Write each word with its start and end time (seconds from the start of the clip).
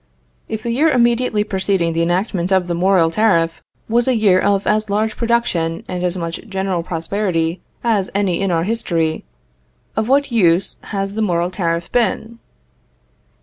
"If 0.49 0.63
the 0.63 0.71
year 0.71 0.89
immediately 0.89 1.43
preceding 1.43 1.93
the 1.93 2.01
enactment 2.01 2.51
of 2.51 2.65
the 2.65 2.73
Morrill 2.73 3.11
tariff 3.11 3.61
was 3.87 4.07
a 4.07 4.15
year 4.15 4.39
of 4.39 4.65
as 4.65 4.89
large 4.89 5.15
production 5.15 5.83
and 5.87 6.03
as 6.03 6.17
much 6.17 6.41
general 6.49 6.81
prosperity 6.81 7.61
as 7.83 8.09
any 8.15 8.41
in 8.41 8.49
our 8.49 8.63
history, 8.63 9.25
of 9.95 10.09
what 10.09 10.31
use 10.31 10.77
has 10.85 11.13
the 11.13 11.21
Morrill 11.21 11.51
tariff 11.51 11.91
been? 11.91 12.39